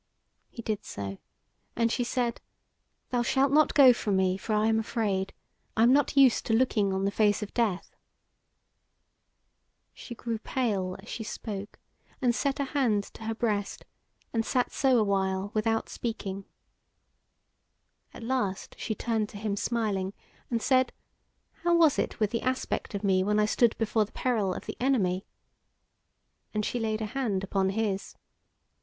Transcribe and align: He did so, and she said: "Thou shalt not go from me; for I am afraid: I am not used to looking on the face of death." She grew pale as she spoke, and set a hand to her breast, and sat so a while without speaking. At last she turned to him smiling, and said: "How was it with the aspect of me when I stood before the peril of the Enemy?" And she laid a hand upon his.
He 0.49 0.63
did 0.63 0.83
so, 0.83 1.19
and 1.75 1.91
she 1.91 2.03
said: 2.03 2.41
"Thou 3.11 3.21
shalt 3.21 3.51
not 3.51 3.75
go 3.75 3.93
from 3.93 4.15
me; 4.15 4.35
for 4.35 4.53
I 4.55 4.65
am 4.65 4.79
afraid: 4.79 5.31
I 5.77 5.83
am 5.83 5.93
not 5.93 6.17
used 6.17 6.43
to 6.47 6.53
looking 6.55 6.91
on 6.91 7.05
the 7.05 7.11
face 7.11 7.43
of 7.43 7.53
death." 7.53 7.95
She 9.93 10.15
grew 10.15 10.39
pale 10.39 10.95
as 10.97 11.07
she 11.07 11.23
spoke, 11.23 11.77
and 12.19 12.33
set 12.33 12.59
a 12.59 12.63
hand 12.63 13.03
to 13.13 13.25
her 13.25 13.35
breast, 13.35 13.85
and 14.33 14.43
sat 14.43 14.71
so 14.71 14.97
a 14.97 15.03
while 15.03 15.51
without 15.53 15.87
speaking. 15.87 16.45
At 18.11 18.23
last 18.23 18.75
she 18.79 18.95
turned 18.95 19.29
to 19.29 19.37
him 19.37 19.55
smiling, 19.55 20.13
and 20.49 20.63
said: 20.63 20.93
"How 21.61 21.75
was 21.75 21.99
it 21.99 22.19
with 22.19 22.31
the 22.31 22.41
aspect 22.41 22.95
of 22.95 23.03
me 23.03 23.23
when 23.23 23.37
I 23.39 23.45
stood 23.45 23.77
before 23.77 24.05
the 24.05 24.11
peril 24.13 24.51
of 24.51 24.65
the 24.65 24.77
Enemy?" 24.79 25.27
And 26.55 26.65
she 26.65 26.79
laid 26.79 27.01
a 27.01 27.05
hand 27.13 27.43
upon 27.43 27.69
his. 27.69 28.15